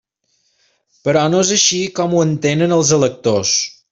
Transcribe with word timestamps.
Però 1.07 1.25
no 1.33 1.41
és 1.47 1.51
així 1.57 1.83
com 2.01 2.17
ho 2.17 2.23
entenen 2.31 2.75
els 2.79 2.97
electors. 3.01 3.57